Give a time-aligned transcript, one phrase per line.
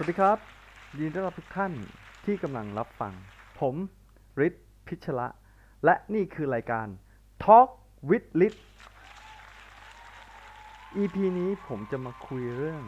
[0.00, 0.38] สวัสดีครับ
[0.98, 1.72] ยินดีต้อนรับทุกท่าน
[2.24, 3.12] ที่กำลังรับฟัง
[3.60, 3.74] ผม
[4.46, 5.28] ฤทธิ์พิชละ
[5.84, 6.86] และนี่คือรายการ
[7.44, 7.68] Talk
[8.10, 8.64] with ฤทธิ์
[11.02, 12.82] EP นี้ผมจะมาคุยเรื่อง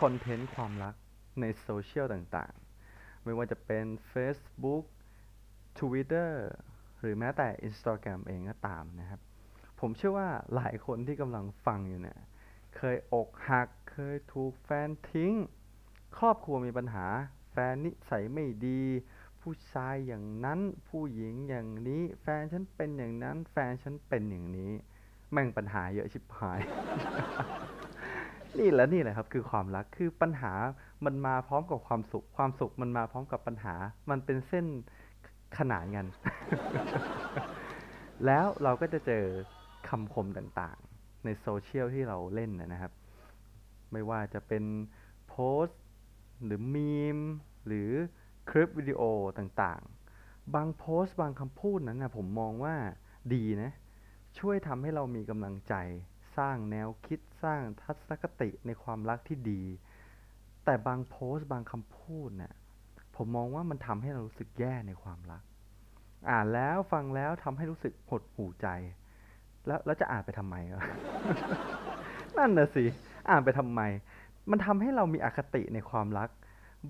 [0.00, 0.94] คอนเทนต์ความรัก
[1.40, 4.84] ในโซเชียลต่างๆ ไม่ว่าจะเป็น Facebook
[5.80, 6.30] Twitter
[7.00, 9.20] หรือแม้แต่ Instagram เองก็ตามนะครับ
[9.80, 12.20] ผมเชื่อว่าหลายคนที่กำลังฟังอยู่เนี่ย
[12.76, 15.34] เคยอกหัก เคยถูกแฟนทิ้ง
[16.18, 17.06] ครอบครัวมีปัญหา
[17.50, 18.82] แฟนนิสัยไม่ดี
[19.40, 24.72] ผู้ชายอย่างนั้น ผู้หญิงอย่างนี้ แฟนฉันเป็นอย่างนั้น แฟนฉันเป็นอย่างนี้
[25.32, 26.60] แม่งปัญหาเยอะชิบหาย
[28.58, 30.52] นี่แหละนี่แหละครับ คือความรัก คือปัญหา
[31.04, 33.74] มันมาพร้อมกับความสุข ความสุขมันมาพร้อมกับปัญหา
[34.10, 34.66] มันเป็นเส้น
[35.58, 36.06] ขนานกัน
[38.26, 39.24] แล้วเราก็จะเจอ
[39.88, 42.92] คำคมต่างๆ ในโซเชียลที่เราเล่นนะครับ
[43.92, 44.64] ไม่ว่าจะเป็น
[45.28, 45.34] โพ
[45.64, 45.81] สต์
[46.44, 47.18] หรือมีม
[47.66, 47.90] หรือ
[48.50, 49.02] คลิปวิดีโอ
[49.38, 52.74] ต่างๆ บางโพสต์บางคำพูดนั้นนะผมมองว่า
[53.34, 53.70] ดีนะ
[54.38, 55.74] ช่วยทำให้เรามีกำลังใจ
[56.36, 59.62] สร้างแนวคิดสร้างทัศนคติในความรักที่ดี
[60.64, 62.52] แต่บางโพสต์บางคำพูดนี่ย
[63.16, 65.42] ผมมองว่ามันทำให้เรารู้สึกแย่ในความรัก
[66.30, 68.68] อ่านแล้วฟังแล้วทำให้รู้สึกหดหู่ใจ
[69.66, 70.84] แล้วแล้วจะอ่านไปทำไมวะ
[72.38, 72.84] นั่นน่ะสิ
[73.30, 73.80] อ่านไปทำไม
[74.50, 76.30] มันทำให้เรามีอคติในความรัก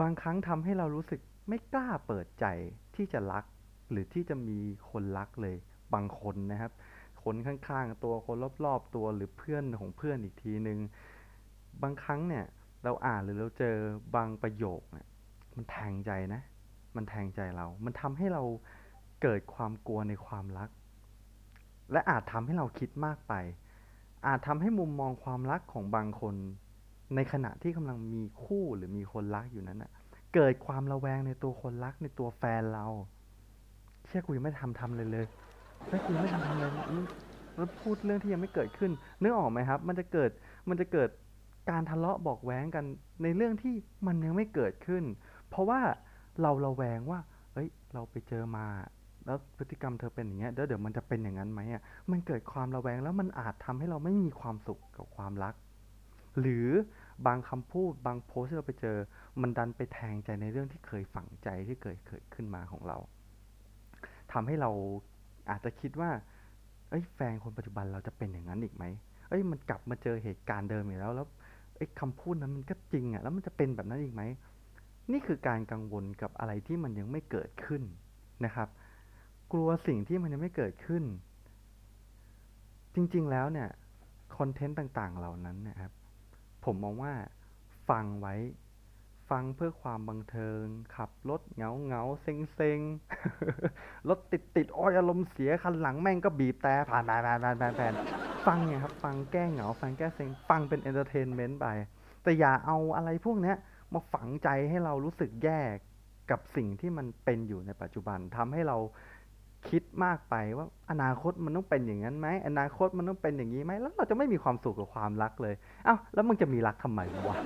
[0.00, 2.46] บางครั้งทำให้เรารู้สึกไม่กล้าเปิดใจ
[2.94, 3.44] ที่จะรัก
[3.90, 4.58] หรือที่จะมี
[4.90, 5.56] คนรักเลย
[5.94, 6.72] บางคนนะครับ
[7.22, 10.78] คนข้างๆตัวคนรอบๆตัวหรือเพื่อนของเพื่อนอีกทีนึง
[11.82, 12.44] บางครั้งเนี่ย
[12.84, 13.76] เราอ่านหรือเราเจอ
[14.16, 15.08] บางประโยคเนี่ย
[15.56, 16.42] มันแทงใจนะ
[16.96, 18.42] มันแทงใจเรา มันทำให้เรา
[19.22, 20.68] เกิดความกลัวในความรัก
[21.92, 23.34] และอาจทำให้เราคิดมากไป
[24.26, 26.34] อาจทำให้มุมมองความรักของบางคน
[27.14, 29.90] ในขณะที่กำลังมีคู่หรือมีคนรักอยู่นั้นน่ะ
[30.34, 32.86] เกิดความระแวงในตัวคนรักในตัวแฟนเรา
[34.06, 35.26] เชื่อกูยังไม่ทำทำเลยเลย
[35.88, 37.04] ไม่กูยังไม่ทำทำเลยมัน
[37.58, 38.90] มันพูดเรื่องที่ยังไม่เกิดขึ้น
[39.22, 40.30] นึกออกไหมครับ มันจะเกิด
[40.68, 41.08] มันจะเกิด
[41.70, 42.84] การทะเลาะบอกแว้งกัน
[43.22, 43.74] ในเรื่องที่
[44.06, 45.04] มันยังไม่เกิดขึ้น
[45.48, 45.80] เพราะว่า
[46.42, 47.20] เราระแวงว่า
[47.52, 48.66] เอ้ย เราไปเจอมา
[49.26, 55.54] แล้วพฤติกรรมเธอเป็นอย่างเงี้ยเดี๋ยวเดี๋ยวมันจะเป็นอย่างนั้นไหมอะ มันเกิดความระแวงแล้วมันอาจทำให้เราไม่มีความสุขกับความรัก
[56.40, 56.68] หรือ
[57.26, 58.96] บางคำพูดบางโพสที่เราไปเจอ
[59.40, 62.98] มันดันไปแทงใจในเรื่องที่เคยฝังใจที่เคยเกิดขึ้นมาของเรา
[64.32, 64.70] ทำให้เรา
[65.50, 66.10] อาจจะคิดว่า
[66.90, 68.84] เอ้ยแฟนคนปัจจุบันเราจะเป็นอย่างนั้นอีกไหม
[69.28, 71.26] เอ้ยมันกลับมาเจอเหตุการณ์เดิมอีกแล้ว แล้ว
[71.76, 74.22] ไอ้คำพูดนั้นมันก็จริงอะแล้วมันจะเป็นแบบนั้นอีกไหม
[75.12, 77.82] นี่คือการกังวลกับอะไรที่มันยังไม่เกิดขึ้น
[78.44, 78.68] นะครับ
[79.52, 81.04] กลัวสิ่งที่มันยังไม่เกิดขึ้น
[82.94, 83.68] จริงๆแล้วเนี่ย
[84.36, 85.92] คอนเทนต์ต่างๆเหล่านั้นนะครับ
[86.64, 87.14] ผมมองว่า
[87.88, 88.34] ฟังไว้
[89.30, 90.62] ฟังเพื่อความบังเทิง
[90.96, 92.80] ขับรถเหงาเหงาเซ็งเซ็ง
[94.08, 97.94] รถติดติดอ้อยอารมณ์เสียคันหลังแม่งก็บีบแต่ผ่านผ่านผ่านผ่านผ่านผ่าน
[98.46, 101.66] ฟังเนี่ยครับ ฟังแก้เหงา ฟังแก้เซ็ง ฟังเป็น entertainment ไป
[102.22, 103.56] แต่อย่าเอาอะไรพวกเนี้ย
[103.94, 105.60] มาฝังใจให้เรารู้สึกแย่
[106.30, 108.76] กับสิ่งที่มันเป็นอยู่ในปัจจุบันทำให้เรา
[109.68, 115.54] คิดมากไปว่าอนาคตมันต้องเป็นอย่างนั้นไหมอนาคตมันต้องเป็นอย่างนี้ไหมแล้วเราจะไม่มีความสุขกับความรักเลย
[115.84, 117.36] เอ้าแล้วมึงจะมีรักทำไมวะ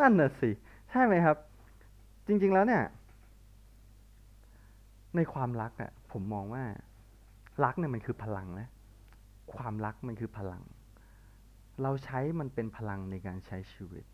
[0.00, 0.50] นั่นน่ะสิ
[0.90, 1.36] ใช่ไหมครับ
[2.26, 2.82] จริง ๆแล้วเนี่ย
[5.16, 6.64] ในความรักอะ ผมมองว่า
[7.64, 8.68] รักเนี่ยมันคือพลังนะ
[9.54, 10.62] ความรักมันคือพลัง
[11.82, 14.04] เราใช้มันเป็นพลังในการใช้ชีวิต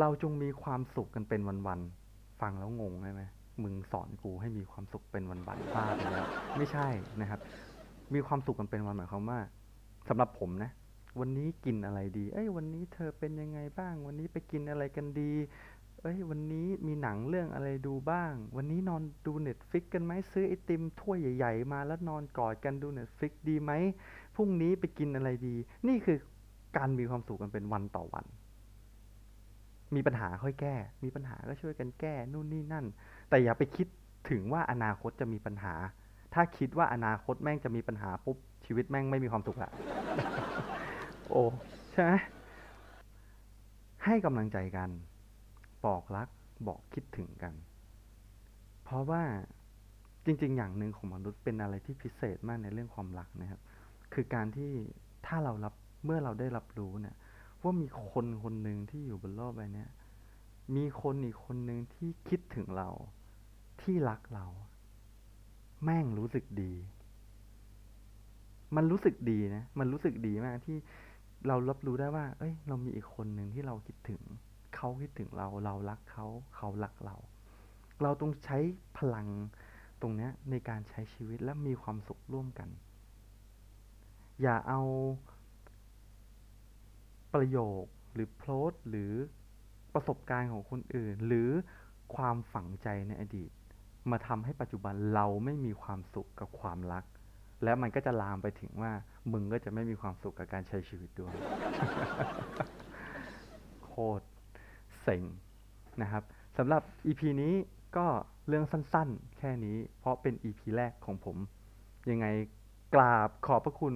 [0.00, 3.22] เราจงมีความสุขกันเป็นวันๆฟังแล้วงงใช่ไหม
[3.62, 6.26] มึงสอนกูให้มีความสุขเป็นวันๆบ้าไปแล้ว
[6.56, 6.88] ไม่ใช่
[7.20, 7.40] นะครับ
[8.14, 9.38] มีความสุขกันเป็นวันหมายความว่า
[10.08, 10.70] สำหรับผมนะ
[11.20, 15.32] วันนี้กินอะไรดี เอ้ย วันนี้เธอเป็นยังไงบ้าง วันนี้ไปกินอะไรกันดี
[16.02, 23.72] เอ้ย วันนี้มีหนังเรื่องอะไรดูบ้าง วันนี้นอนดู Netflix กันไหมซื้อไอติมถ้วยใหญ่ ๆ มาแล้วนอนกอดกันดู Netflix ดีไหม
[24.36, 25.54] พรุ่งนี้ไปกินอะไรดี
[25.88, 26.18] นี่คือ
[26.76, 28.24] การมีความสุขกันเป็นวันต่อวัน
[29.94, 32.86] มีปัญหาค่อยแก้ มีปัญหาก็ช่วยกันแก้นู่นนี่นั่น
[33.28, 33.86] แต่อย่าไปคิด
[34.30, 35.74] ถึงว่าอนาคตจะมีปัญหา
[36.34, 38.36] ถ้าคิดว่าอนาคตแม่งจะมีปัญหาปุ๊บ
[38.66, 39.70] ชีวิตแม่งไม่มีความสุขละ
[41.30, 41.42] โอ้
[41.92, 42.12] ใช่ไหม
[44.04, 44.90] ให้กำลังใจกัน
[45.86, 46.28] บอกรัก
[46.68, 47.54] บอกคิดถึงกัน
[48.84, 49.22] เพราะว่า
[50.24, 53.60] จริง ๆ อย่างหนึ่งของมนุษย์เป็นอะไรที่พิเศษมากในเรื่องความรักนะครับ
[54.14, 54.72] คือการที่
[55.26, 57.14] ถ้าเรารับเมื่อเราได้รับรู้เนี่ย
[57.64, 59.86] ว่ามีคนคนหนึ่งที่อยู่บนโลกใบนี้
[60.76, 62.88] มีคนอีกคนหนึ่งที่คิดถึงเรา
[63.82, 64.46] ที่รักเรา
[65.84, 66.72] แม่งรู้สึกดี
[68.76, 70.76] มันรู้สึกดีนะ มันรู้สึกดีมากที่
[71.46, 74.20] เรารับรู้ได้ว่า เอ้ย เรามีอีกคนหนึ่งที่เราคิดถึง
[74.76, 76.26] เขาคิดถึงเรา เรารักเขา
[76.56, 77.16] เขารักเรา
[78.02, 78.58] เราต้องใช้
[78.98, 79.28] พลัง
[80.00, 82.68] ตรงเนี้ยในการใช้ชีวิตและมีความสุขร่วมกัน
[84.42, 84.82] อย่าเอา
[87.34, 87.84] ประโยค
[88.14, 89.12] หรือโพสหรือ
[89.94, 91.50] ประสบการณ์ของคนอื่น หรือ
[92.16, 93.50] ความฝังใจในอดีต
[94.10, 97.04] มาทำให้ปัจจุบันเราไม่มีความสุขกับความรัก
[97.64, 98.92] แล้วมันก็จะลามไปถึงว่า
[99.32, 101.34] มึงก็จะไม่มีความสุขกับการใช้ชีวิตด้วย
[103.84, 104.24] โคตร
[105.02, 105.22] เซ็ง
[106.02, 106.22] นะครับ
[106.58, 107.54] สำหรับ EP นี้
[107.96, 108.06] ก็
[108.48, 111.36] เรื่องสั้นๆ แค่นี้ เพราะเป็น EP แรกของผม
[112.10, 112.26] ยังไง
[112.94, 113.94] กราบขอบพระคุณ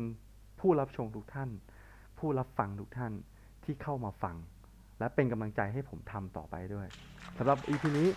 [0.61, 1.51] ผู้รับชมทุกท่าน
[2.19, 3.13] ผู้รับฟังทุกท่าน
[3.65, 4.37] ที่เข้ามาฟัง
[4.99, 6.87] และเป็นกำลังใจให้ผมทำต่อไปด้วย
[7.39, 8.09] สำหรับ EP นี้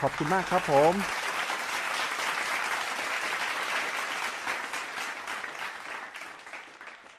[0.00, 0.92] ขอบคุณมากครับผม